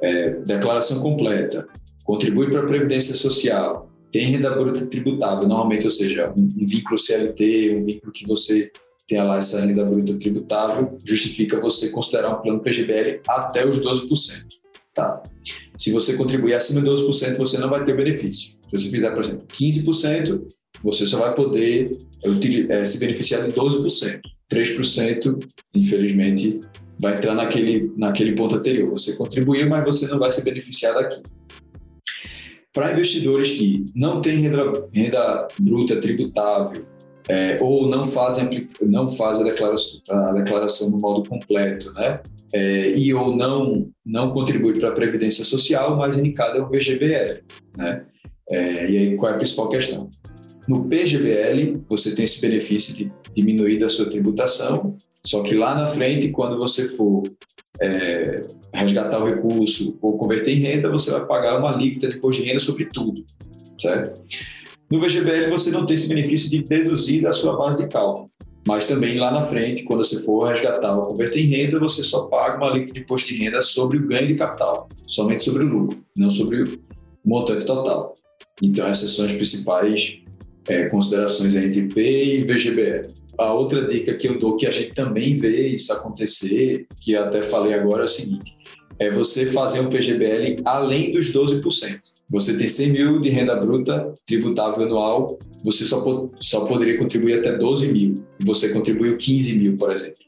é, 0.00 0.30
declaração 0.30 1.00
completa, 1.00 1.66
contribui 2.04 2.48
para 2.48 2.60
a 2.60 2.66
Previdência 2.66 3.14
Social, 3.14 3.90
tem 4.12 4.26
renda 4.26 4.50
bruta 4.50 4.86
tributável, 4.86 5.48
normalmente, 5.48 5.84
ou 5.84 5.90
seja, 5.90 6.32
um, 6.36 6.42
um 6.42 6.66
vínculo 6.66 6.98
CLT, 6.98 7.76
um 7.76 7.84
vínculo 7.84 8.12
que 8.12 8.26
você 8.26 8.70
tenha 9.06 9.24
lá 9.24 9.38
essa 9.38 9.60
renda 9.60 9.84
bruta 9.84 10.18
tributável, 10.18 10.96
justifica 11.04 11.60
você 11.60 11.90
considerar 11.90 12.30
um 12.30 12.40
plano 12.40 12.60
PGBL 12.60 13.20
até 13.28 13.66
os 13.66 13.80
12%. 13.80 14.44
Tá? 14.94 15.22
Se 15.76 15.90
você 15.90 16.14
contribuir 16.14 16.54
acima 16.54 16.80
de 16.80 16.88
12%, 16.88 17.36
você 17.36 17.58
não 17.58 17.70
vai 17.70 17.84
ter 17.84 17.96
benefício. 17.96 18.56
Se 18.68 18.78
você 18.78 18.90
fizer, 18.90 19.10
por 19.10 19.22
exemplo, 19.22 19.46
15%, 19.48 20.42
você 20.82 21.06
só 21.06 21.18
vai 21.18 21.34
poder 21.34 21.90
é, 22.68 22.84
se 22.84 22.98
beneficiar 22.98 23.46
de 23.46 23.52
12%. 23.52 24.20
3%, 24.50 25.38
infelizmente, 25.74 26.60
vai 27.00 27.16
entrar 27.16 27.34
naquele, 27.34 27.90
naquele 27.96 28.34
ponto 28.34 28.56
anterior. 28.56 28.90
Você 28.90 29.16
contribuiu, 29.16 29.68
mas 29.68 29.84
você 29.84 30.06
não 30.06 30.18
vai 30.18 30.30
se 30.30 30.44
beneficiar 30.44 30.94
daqui. 30.94 31.22
Para 32.72 32.92
investidores 32.92 33.50
que 33.52 33.84
não 33.94 34.20
têm 34.20 34.36
renda, 34.40 34.88
renda 34.94 35.48
bruta 35.60 36.00
tributável 36.00 36.86
é, 37.28 37.58
ou 37.60 37.88
não 37.88 38.04
fazem, 38.04 38.68
não 38.80 39.06
fazem 39.08 39.46
a, 39.46 39.50
declaração, 39.50 40.00
a 40.08 40.32
declaração 40.32 40.90
no 40.90 40.98
modo 40.98 41.28
completo, 41.28 41.92
né? 41.92 42.20
É, 42.54 42.90
e 42.90 43.14
ou 43.14 43.34
não, 43.34 43.90
não 44.04 44.30
contribui 44.30 44.78
para 44.78 44.90
a 44.90 44.92
Previdência 44.92 45.44
Social, 45.44 45.96
mais 45.96 46.18
indicado 46.18 46.58
é 46.58 46.60
o 46.60 46.66
VGBL. 46.66 47.42
Né? 47.78 48.04
É, 48.50 48.90
e 48.90 48.98
aí, 48.98 49.16
qual 49.16 49.32
é 49.32 49.34
a 49.34 49.38
principal 49.38 49.68
questão? 49.70 50.10
No 50.68 50.84
PGBL, 50.84 51.80
você 51.88 52.14
tem 52.14 52.24
esse 52.24 52.40
benefício 52.40 52.94
de 52.94 53.10
diminuir 53.34 53.78
da 53.78 53.88
sua 53.88 54.08
tributação, 54.08 54.96
só 55.24 55.42
que 55.42 55.54
lá 55.54 55.74
na 55.74 55.88
frente, 55.88 56.30
quando 56.30 56.58
você 56.58 56.84
for 56.84 57.22
é, 57.80 58.42
resgatar 58.74 59.18
o 59.18 59.26
recurso 59.26 59.96
ou 60.02 60.18
converter 60.18 60.52
em 60.52 60.60
renda, 60.60 60.90
você 60.90 61.10
vai 61.10 61.24
pagar 61.26 61.58
uma 61.58 61.72
alíquota 61.72 62.08
de 62.08 62.20
de 62.20 62.42
renda 62.42 62.60
sobre 62.60 62.84
tudo, 62.86 63.24
certo? 63.80 64.22
No 64.92 65.00
VGBL 65.00 65.48
você 65.48 65.70
não 65.70 65.86
tem 65.86 65.96
esse 65.96 66.06
benefício 66.06 66.50
de 66.50 66.62
deduzir 66.62 67.22
da 67.22 67.32
sua 67.32 67.56
base 67.56 67.82
de 67.82 67.88
cálculo. 67.88 68.30
Mas 68.68 68.86
também 68.86 69.18
lá 69.18 69.30
na 69.30 69.40
frente, 69.40 69.84
quando 69.84 70.04
você 70.04 70.20
for 70.20 70.46
resgatar 70.46 70.94
ou 70.98 71.06
converter 71.06 71.40
em 71.40 71.46
renda, 71.46 71.78
você 71.78 72.02
só 72.02 72.26
paga 72.26 72.58
uma 72.58 72.68
alíquota 72.68 72.92
de 72.92 73.00
imposto 73.00 73.28
de 73.28 73.42
renda 73.42 73.62
sobre 73.62 73.96
o 73.96 74.06
ganho 74.06 74.26
de 74.26 74.34
capital, 74.34 74.86
somente 75.06 75.44
sobre 75.44 75.64
o 75.64 75.66
lucro, 75.66 76.04
não 76.14 76.28
sobre 76.28 76.64
o 76.64 76.78
montante 77.24 77.64
total. 77.64 78.14
Então, 78.62 78.86
essas 78.86 79.12
são 79.12 79.24
as 79.24 79.32
principais 79.32 80.22
é, 80.68 80.84
considerações 80.90 81.56
entre 81.56 81.88
P 81.88 82.40
e 82.40 82.44
VGBL. 82.44 83.08
A 83.38 83.54
outra 83.54 83.88
dica 83.88 84.12
que 84.12 84.28
eu 84.28 84.38
dou, 84.38 84.56
que 84.56 84.66
a 84.66 84.70
gente 84.70 84.92
também 84.92 85.34
vê 85.36 85.68
isso 85.68 85.90
acontecer, 85.90 86.86
que 87.00 87.16
até 87.16 87.42
falei 87.42 87.72
agora, 87.72 88.02
é 88.02 88.04
o 88.04 88.08
seguinte: 88.08 88.58
é 88.98 89.10
você 89.10 89.46
fazer 89.46 89.80
um 89.80 89.88
PGBL 89.88 90.60
além 90.66 91.12
dos 91.12 91.32
12%. 91.32 91.98
Você 92.32 92.56
tem 92.56 92.66
100 92.66 92.90
mil 92.90 93.20
de 93.20 93.28
renda 93.28 93.54
bruta 93.56 94.14
tributável 94.26 94.86
anual, 94.86 95.38
você 95.62 95.84
só, 95.84 96.30
só 96.40 96.64
poderia 96.64 96.98
contribuir 96.98 97.34
até 97.34 97.56
12 97.56 97.92
mil. 97.92 98.14
Você 98.40 98.70
contribuiu 98.70 99.18
15 99.18 99.58
mil, 99.58 99.76
por 99.76 99.92
exemplo. 99.92 100.24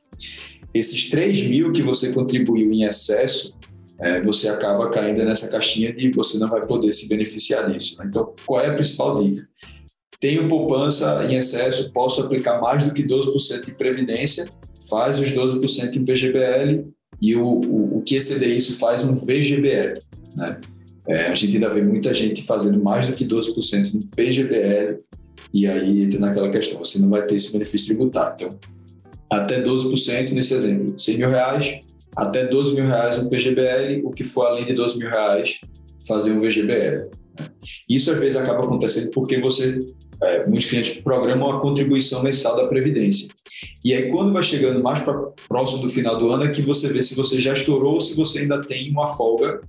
Esses 0.74 1.08
3 1.08 1.44
mil 1.44 1.72
que 1.72 1.82
você 1.82 2.12
contribuiu 2.12 2.70
em 2.70 2.84
excesso, 2.84 3.56
é, 3.98 4.20
você 4.20 4.48
acaba 4.48 4.90
caindo 4.90 5.24
nessa 5.24 5.48
caixinha 5.48 5.94
de 5.94 6.10
você 6.10 6.36
não 6.38 6.48
vai 6.48 6.66
poder 6.66 6.92
se 6.92 7.08
beneficiar 7.08 7.72
disso. 7.72 7.98
Né? 7.98 8.06
Então, 8.08 8.34
qual 8.44 8.60
é 8.60 8.68
a 8.68 8.74
principal 8.74 9.16
dica? 9.16 9.48
Tenho 10.20 10.46
poupança 10.46 11.24
em 11.24 11.36
excesso, 11.36 11.90
posso 11.90 12.20
aplicar 12.20 12.60
mais 12.60 12.86
do 12.86 12.92
que 12.92 13.02
12% 13.02 13.64
de 13.64 13.74
previdência, 13.74 14.46
faz 14.90 15.18
os 15.18 15.30
12% 15.30 15.96
em 15.96 16.04
PGBL 16.04 16.86
e 17.22 17.34
o, 17.34 17.46
o, 17.46 17.98
o 17.98 18.02
que 18.02 18.16
exceder 18.16 18.50
isso 18.50 18.78
faz 18.78 19.04
um 19.04 19.14
VGBL. 19.14 19.98
Né? 20.36 20.60
É, 21.06 21.26
a 21.26 21.34
gente 21.34 21.56
ainda 21.56 21.72
vê 21.72 21.82
muita 21.82 22.14
gente 22.14 22.42
fazendo 22.42 22.82
mais 22.82 23.06
do 23.06 23.14
que 23.14 23.26
12% 23.26 23.94
no 23.94 24.00
PGBL, 24.16 25.00
e 25.52 25.66
aí 25.66 26.02
entra 26.02 26.18
naquela 26.18 26.50
questão, 26.50 26.78
você 26.78 26.98
não 26.98 27.10
vai 27.10 27.26
ter 27.26 27.34
esse 27.34 27.52
benefício 27.52 27.88
tributário. 27.88 28.34
Então, 28.34 28.58
até 29.30 29.62
12% 29.62 30.32
nesse 30.32 30.54
exemplo, 30.54 30.98
100 30.98 31.18
mil 31.18 31.28
reais, 31.28 31.80
até 32.16 32.46
12 32.46 32.74
mil 32.74 32.84
reais 32.84 33.22
no 33.22 33.28
PGBL, 33.28 34.02
o 34.04 34.10
que 34.10 34.24
for 34.24 34.46
além 34.46 34.64
de 34.64 34.74
12 34.74 34.98
mil 34.98 35.10
reais, 35.10 35.60
fazer 36.06 36.32
um 36.32 36.40
VGBL. 36.40 37.10
Né? 37.38 37.46
Isso 37.88 38.10
às 38.10 38.18
vezes 38.18 38.36
acaba 38.36 38.64
acontecendo 38.64 39.10
porque 39.10 39.38
você, 39.40 39.74
é, 40.22 40.46
muitos 40.46 40.68
clientes 40.68 40.94
programam 41.02 41.50
a 41.50 41.60
contribuição 41.60 42.22
mensal 42.22 42.56
da 42.56 42.66
Previdência. 42.68 43.28
E 43.84 43.92
aí, 43.92 44.10
quando 44.10 44.32
vai 44.32 44.42
chegando 44.42 44.82
mais 44.82 45.02
para 45.02 45.14
próximo 45.48 45.82
do 45.82 45.90
final 45.90 46.18
do 46.18 46.30
ano, 46.30 46.44
é 46.44 46.50
que 46.50 46.62
você 46.62 46.92
vê 46.92 47.02
se 47.02 47.14
você 47.14 47.38
já 47.38 47.52
estourou 47.52 47.94
ou 47.94 48.00
se 48.00 48.16
você 48.16 48.40
ainda 48.40 48.60
tem 48.60 48.90
uma 48.90 49.06
folga 49.06 49.60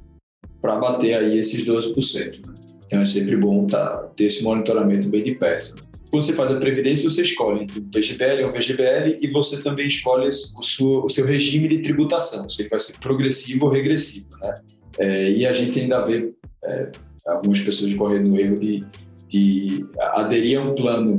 para 0.66 0.78
bater 0.78 1.14
aí 1.14 1.38
esses 1.38 1.64
12%. 1.64 2.48
Né? 2.48 2.56
Então 2.88 3.02
é 3.02 3.06
sempre 3.06 3.38
bom 3.38 3.68
tá, 3.68 4.10
ter 4.16 4.26
esse 4.26 4.44
monitoramento 4.44 5.10
bem 5.10 5.24
de 5.24 5.36
perto. 5.36 5.76
Quando 6.10 6.24
você 6.24 6.34
faz 6.34 6.52
a 6.52 6.56
previdência, 6.56 7.10
você 7.10 7.22
escolhe 7.22 7.64
entre 7.64 7.80
um 7.80 7.90
PGBL 7.90 8.44
ou 8.44 8.50
um 8.50 8.52
VGBL 8.52 9.18
e 9.22 9.28
você 9.28 9.62
também 9.62 9.88
escolhe 9.88 10.28
o 10.28 10.32
seu, 10.32 11.04
o 11.04 11.10
seu 11.10 11.26
regime 11.26 11.68
de 11.68 11.80
tributação, 11.80 12.50
se 12.50 12.68
vai 12.68 12.80
ser 12.80 12.98
progressivo 13.00 13.66
ou 13.66 13.72
regressivo. 13.72 14.28
Né? 14.42 14.56
É, 14.98 15.30
e 15.30 15.46
a 15.46 15.54
gente 15.54 15.80
ainda 15.80 16.02
vê 16.02 16.34
é, 16.64 16.92
algumas 17.28 17.60
pessoas 17.60 17.94
correndo 17.94 18.34
o 18.34 18.40
erro 18.40 18.58
de, 18.58 18.82
de 19.28 19.86
aderir 19.98 20.60
a 20.60 20.64
um 20.64 20.74
plano 20.74 21.18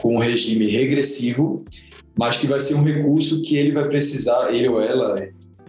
com 0.00 0.14
um 0.14 0.18
regime 0.18 0.66
regressivo, 0.66 1.64
mas 2.16 2.36
que 2.36 2.46
vai 2.46 2.60
ser 2.60 2.74
um 2.74 2.84
recurso 2.84 3.42
que 3.42 3.56
ele 3.56 3.72
vai 3.72 3.88
precisar, 3.88 4.54
ele 4.54 4.68
ou 4.68 4.80
ela, 4.80 5.14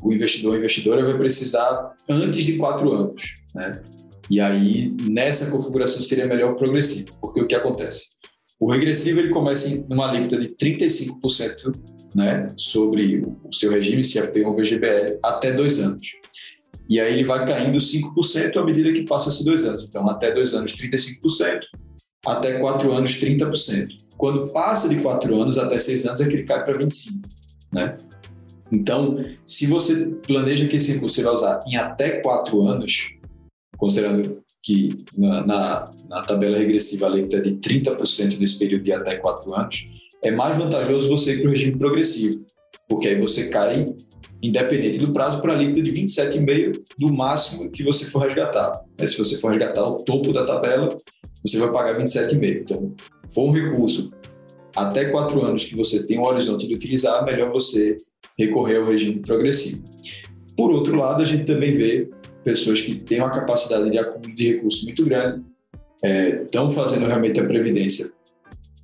o 0.02 0.14
investidor 0.14 0.54
ou 0.54 0.58
investidora 0.58 1.04
vai 1.04 1.18
precisar 1.18 1.94
antes 2.10 2.44
de 2.44 2.58
quatro 2.58 2.92
anos, 2.94 3.36
né? 3.54 3.82
E 4.30 4.40
aí, 4.40 4.96
nessa 5.02 5.50
configuração, 5.50 6.04
seria 6.04 6.28
melhor 6.28 6.52
o 6.52 6.56
progressivo, 6.56 7.08
porque 7.20 7.42
o 7.42 7.48
que 7.48 7.56
acontece? 7.56 8.10
O 8.60 8.72
regressivo 8.72 9.20
ele 9.20 9.30
começa 9.30 9.70
em 9.70 9.86
uma 9.90 10.10
alíquota 10.10 10.38
de 10.38 10.50
35% 10.50 11.74
né, 12.16 12.48
sobre 12.58 13.24
o 13.44 13.54
seu 13.54 13.72
regime, 13.72 14.04
se 14.04 14.20
é 14.20 14.46
ou 14.46 14.56
VGBL, 14.56 15.18
até 15.24 15.52
dois 15.52 15.80
anos. 15.80 16.06
E 16.90 17.00
aí 17.00 17.14
ele 17.14 17.24
vai 17.24 17.46
caindo 17.46 17.78
5% 17.78 18.58
à 18.58 18.66
medida 18.66 18.92
que 18.92 19.06
passa 19.06 19.30
esses 19.30 19.46
dois 19.46 19.64
anos. 19.64 19.88
Então, 19.88 20.10
até 20.10 20.32
dois 20.32 20.54
anos, 20.54 20.76
35%, 20.76 21.60
até 22.26 22.60
quatro 22.60 22.92
anos, 22.92 23.12
30%. 23.20 23.88
Quando 24.18 24.52
passa 24.52 24.90
de 24.90 24.98
quatro 24.98 25.40
anos 25.40 25.58
até 25.58 25.80
seis 25.80 26.06
anos, 26.06 26.20
é 26.20 26.28
que 26.28 26.34
ele 26.34 26.44
cai 26.44 26.66
para 26.66 26.78
25%. 26.78 27.22
Né? 27.72 27.96
Então, 28.72 29.24
se 29.46 29.66
você 29.68 30.06
planeja 30.28 30.68
que 30.68 30.76
esse 30.76 30.94
recurso 30.94 31.16
você 31.16 31.24
vai 31.24 31.34
usar 31.34 31.60
em 31.68 31.76
até 31.76 32.22
quatro 32.22 32.68
anos, 32.68 33.16
considerando 33.78 34.44
que 34.62 34.90
na, 35.18 35.46
na, 35.46 35.92
na 36.10 36.22
tabela 36.22 36.58
regressiva 36.58 37.06
a 37.06 37.10
alíquota 37.10 37.38
é 37.38 37.42
de 37.42 37.56
30% 37.56 38.38
nesse 38.38 38.60
período 38.60 38.84
de 38.84 38.92
até 38.92 39.16
quatro 39.18 39.56
anos, 39.56 39.86
é 40.24 40.32
mais 40.32 40.58
vantajoso 40.58 41.08
você 41.08 41.36
ir 41.36 41.42
para 41.42 41.48
o 41.48 41.52
regime 41.52 41.78
progressivo, 41.78 42.46
porque 42.88 43.08
aí 43.08 43.20
você 43.20 43.48
cai, 43.48 43.86
independente 44.42 45.00
do 45.00 45.14
prazo, 45.14 45.42
para 45.42 45.54
a 45.54 45.56
alíquota 45.56 45.82
de 45.82 45.92
27,5% 45.92 46.80
do 46.98 47.14
máximo 47.14 47.70
que 47.72 47.84
você 47.84 48.06
for 48.06 48.24
resgatar. 48.24 48.84
Se 49.06 49.18
você 49.18 49.38
for 49.38 49.50
resgatar 49.50 49.88
o 49.88 50.04
topo 50.04 50.34
da 50.34 50.46
tabela, 50.46 50.90
você 51.44 51.58
vai 51.58 51.72
pagar 51.72 51.98
27,5%. 51.98 52.62
Então, 52.62 52.94
for 53.34 53.48
um 53.48 53.52
recurso 53.52 54.12
até 54.76 55.06
quatro 55.06 55.42
anos 55.44 55.66
que 55.66 55.76
você 55.76 56.06
tem 56.06 56.20
um 56.20 56.26
horizonte 56.26 56.68
de 56.68 56.74
utilizar, 56.74 57.24
melhor 57.26 57.52
você 57.52 57.98
recorrer 58.40 58.78
ao 58.78 58.86
regime 58.86 59.20
progressivo. 59.20 59.84
Por 60.56 60.72
outro 60.72 60.96
lado, 60.96 61.22
a 61.22 61.26
gente 61.26 61.44
também 61.44 61.76
vê 61.76 62.10
pessoas 62.44 62.82
que 62.82 62.96
têm 62.96 63.20
uma 63.20 63.30
capacidade 63.30 63.92
de 63.92 63.98
acúmulo 63.98 64.34
de 64.34 64.54
recursos 64.54 64.84
muito 64.86 65.04
grande, 65.04 65.44
estão 66.46 66.68
é, 66.68 66.72
fazendo 66.72 67.06
realmente 67.06 67.40
a 67.40 67.46
previdência 67.46 68.10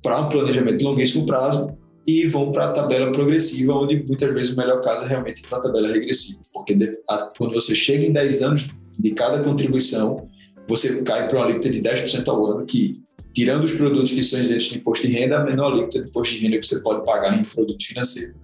para 0.02 0.20
um 0.20 0.28
planejamento 0.28 0.76
de 0.76 0.84
longuíssimo 0.84 1.24
prazo 1.24 1.74
e 2.06 2.26
vão 2.26 2.52
para 2.52 2.66
a 2.66 2.72
tabela 2.72 3.10
progressiva, 3.10 3.72
onde 3.72 4.04
muitas 4.06 4.32
vezes 4.32 4.52
o 4.52 4.56
melhor 4.56 4.80
caso 4.80 5.06
é 5.06 5.08
realmente 5.08 5.42
para 5.48 5.58
a 5.58 5.62
tabela 5.62 5.88
regressiva, 5.88 6.40
porque 6.52 6.74
de, 6.74 6.92
a, 7.08 7.30
quando 7.36 7.54
você 7.54 7.74
chega 7.74 8.04
em 8.04 8.12
10 8.12 8.42
anos 8.42 8.68
de 8.98 9.10
cada 9.10 9.42
contribuição, 9.42 10.28
você 10.68 11.02
cai 11.02 11.28
para 11.28 11.38
uma 11.38 11.46
alíquota 11.46 11.70
de 11.70 11.80
10% 11.80 12.28
ao 12.28 12.44
ano, 12.46 12.66
que, 12.66 12.92
tirando 13.34 13.64
os 13.64 13.72
produtos 13.72 14.12
que 14.12 14.22
são 14.22 14.38
isentos 14.38 14.66
de 14.66 14.78
imposto 14.78 15.06
de 15.06 15.12
renda, 15.14 15.38
a 15.38 15.44
menor 15.44 15.72
alíquota 15.72 16.02
de 16.02 16.10
imposto 16.10 16.34
de 16.34 16.40
renda 16.40 16.58
que 16.58 16.66
você 16.66 16.80
pode 16.80 17.04
pagar 17.04 17.38
em 17.38 17.42
produto 17.42 17.84
financeiro. 17.84 18.34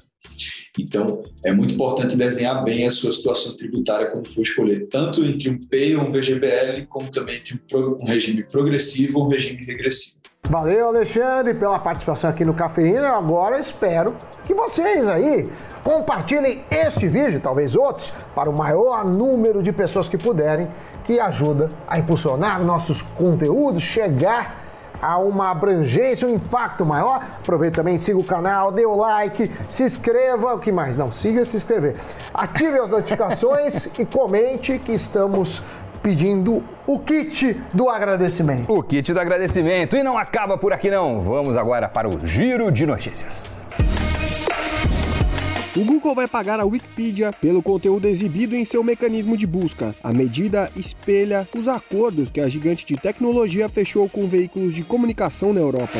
Então, 0.78 1.22
é 1.44 1.52
muito 1.52 1.74
importante 1.74 2.16
desenhar 2.16 2.64
bem 2.64 2.86
a 2.86 2.90
sua 2.90 3.12
situação 3.12 3.56
tributária 3.56 4.10
quando 4.10 4.28
for 4.28 4.42
escolher, 4.42 4.86
tanto 4.88 5.24
entre 5.24 5.50
um 5.50 5.58
P 5.58 5.96
ou 5.96 6.04
um 6.04 6.10
VGBL, 6.10 6.86
como 6.88 7.10
também 7.10 7.36
entre 7.36 7.60
um 7.72 8.04
regime 8.04 8.42
progressivo 8.44 9.18
ou 9.18 9.26
um 9.26 9.28
regime 9.28 9.64
regressivo. 9.64 10.22
Valeu, 10.48 10.88
Alexandre, 10.88 11.54
pela 11.54 11.78
participação 11.78 12.28
aqui 12.28 12.44
no 12.44 12.52
Cafeína. 12.52 13.10
Agora 13.10 13.60
espero 13.60 14.16
que 14.44 14.52
vocês 14.52 15.08
aí 15.08 15.48
compartilhem 15.84 16.64
este 16.68 17.06
vídeo, 17.06 17.40
talvez 17.40 17.76
outros, 17.76 18.12
para 18.34 18.50
o 18.50 18.52
maior 18.52 19.04
número 19.04 19.62
de 19.62 19.72
pessoas 19.72 20.08
que 20.08 20.18
puderem, 20.18 20.68
que 21.04 21.20
ajuda 21.20 21.68
a 21.86 21.98
impulsionar 21.98 22.62
nossos 22.64 23.02
conteúdos, 23.02 23.82
chegar 23.82 24.61
a 25.02 25.18
uma 25.18 25.50
abrangência, 25.50 26.26
um 26.26 26.34
impacto 26.34 26.86
maior. 26.86 27.16
Aproveite 27.16 27.74
também, 27.74 27.98
siga 27.98 28.18
o 28.18 28.24
canal, 28.24 28.70
dê 28.70 28.86
o 28.86 28.94
like, 28.94 29.50
se 29.68 29.82
inscreva, 29.82 30.54
o 30.54 30.60
que 30.60 30.70
mais? 30.70 30.96
Não, 30.96 31.10
siga 31.10 31.44
se 31.44 31.56
inscrever. 31.56 31.96
Ative 32.32 32.78
as 32.78 32.88
notificações 32.88 33.86
e 33.98 34.06
comente 34.06 34.78
que 34.78 34.92
estamos 34.92 35.60
pedindo 36.02 36.62
o 36.86 36.98
kit 36.98 37.54
do 37.74 37.88
agradecimento. 37.88 38.72
O 38.72 38.82
kit 38.82 39.12
do 39.12 39.20
agradecimento. 39.20 39.96
E 39.96 40.02
não 40.02 40.16
acaba 40.16 40.56
por 40.56 40.72
aqui 40.72 40.90
não. 40.90 41.20
Vamos 41.20 41.56
agora 41.56 41.88
para 41.88 42.08
o 42.08 42.26
giro 42.26 42.70
de 42.70 42.86
notícias. 42.86 43.66
O 45.74 45.84
Google 45.86 46.14
vai 46.14 46.28
pagar 46.28 46.60
a 46.60 46.66
Wikipedia 46.66 47.32
pelo 47.32 47.62
conteúdo 47.62 48.06
exibido 48.06 48.54
em 48.54 48.62
seu 48.62 48.84
mecanismo 48.84 49.38
de 49.38 49.46
busca. 49.46 49.94
A 50.04 50.12
medida 50.12 50.70
espelha 50.76 51.48
os 51.56 51.66
acordos 51.66 52.28
que 52.28 52.42
a 52.42 52.48
gigante 52.48 52.84
de 52.84 52.94
tecnologia 52.94 53.70
fechou 53.70 54.06
com 54.06 54.28
veículos 54.28 54.74
de 54.74 54.84
comunicação 54.84 55.50
na 55.50 55.60
Europa. 55.60 55.98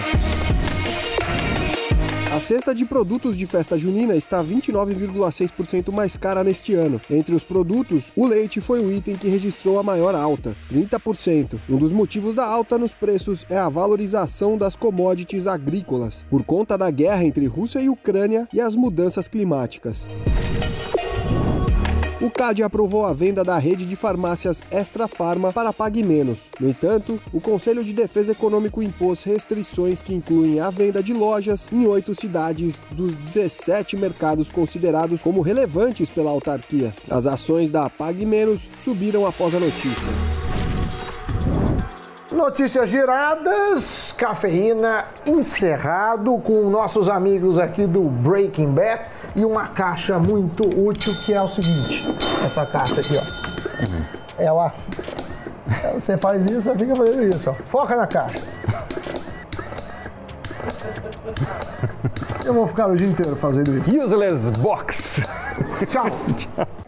A 2.43 2.45
cesta 2.45 2.75
de 2.75 2.85
produtos 2.85 3.37
de 3.37 3.47
festa 3.47 3.79
junina 3.79 4.17
está 4.17 4.43
29,6% 4.43 5.93
mais 5.93 6.17
cara 6.17 6.43
neste 6.43 6.75
ano. 6.75 7.01
Entre 7.09 7.37
os 7.37 7.45
produtos, 7.45 8.07
o 8.17 8.27
leite 8.27 8.61
foi 8.61 8.85
o 8.85 8.93
item 8.93 9.15
que 9.15 9.29
registrou 9.29 9.79
a 9.79 9.83
maior 9.85 10.13
alta, 10.13 10.53
30%. 10.69 11.61
Um 11.71 11.77
dos 11.77 11.93
motivos 11.93 12.35
da 12.35 12.45
alta 12.45 12.77
nos 12.77 12.93
preços 12.93 13.47
é 13.49 13.57
a 13.57 13.69
valorização 13.69 14.59
das 14.59 14.75
commodities 14.75 15.47
agrícolas, 15.47 16.25
por 16.29 16.43
conta 16.43 16.77
da 16.77 16.91
guerra 16.91 17.25
entre 17.25 17.47
Rússia 17.47 17.79
e 17.79 17.89
Ucrânia 17.89 18.49
e 18.53 18.61
as 18.61 18.75
mudanças 18.75 19.29
climáticas 19.29 20.01
o 22.23 22.31
CAD 22.31 22.63
aprovou 22.63 23.05
a 23.05 23.13
venda 23.13 23.43
da 23.43 23.59
rede 23.59 23.85
de 23.85 23.97
farmácias 23.97 24.63
Extra 24.71 25.09
Farma 25.09 25.53
para 25.53 25.73
Pague 25.73 26.05
Menos. 26.05 26.39
No 26.61 26.69
entanto, 26.69 27.21
o 27.33 27.41
Conselho 27.41 27.83
de 27.83 27.93
Defesa 27.93 28.31
Econômico 28.31 28.81
impôs 28.81 29.25
restrições 29.25 30.01
que 30.01 30.15
incluem 30.15 30.61
a 30.61 30.71
venda 30.71 31.03
de 31.03 31.13
lojas 31.13 31.67
em 31.73 31.85
oito 31.85 32.15
cidades 32.15 32.79
dos 32.93 33.13
17 33.17 33.97
mercados 33.97 34.49
considerados 34.49 35.21
como 35.21 35.41
relevantes 35.41 36.09
pela 36.11 36.31
autarquia. 36.31 36.95
As 37.11 37.27
ações 37.27 37.73
da 37.73 37.91
Pague 37.91 38.25
Menos 38.25 38.63
subiram 38.85 39.27
após 39.27 39.53
a 39.53 39.59
notícia. 39.59 40.52
Notícias 42.35 42.89
giradas 42.89 44.13
Cafeína 44.13 45.05
encerrado 45.27 46.39
com 46.39 46.69
nossos 46.71 47.09
amigos 47.09 47.59
aqui 47.59 47.87
do 47.87 48.03
Breaking 48.03 48.73
Bad 48.73 49.03
e 49.37 49.45
uma 49.45 49.69
caixa 49.69 50.19
muito 50.19 50.65
útil 50.81 51.15
que 51.25 51.35
é 51.35 51.41
o 51.41 51.49
seguinte, 51.49 52.03
essa 52.45 52.65
caixa 52.67 53.01
aqui, 53.01 53.17
ó. 53.17 54.43
Ela 54.43 54.73
você 55.95 56.17
faz 56.17 56.45
isso, 56.45 56.63
você 56.63 56.77
fica 56.77 56.95
fazendo 56.95 57.23
isso, 57.23 57.51
ó. 57.51 57.55
Foca 57.55 57.97
na 57.97 58.07
caixa. 58.07 58.43
Eu 62.45 62.55
vou 62.55 62.67
ficar 62.67 62.89
o 62.89 62.97
dia 62.97 63.07
inteiro 63.07 63.37
fazendo 63.37 63.77
isso. 63.79 64.05
Useless 64.05 64.51
Box. 64.51 65.23
Tchau. 65.89 66.07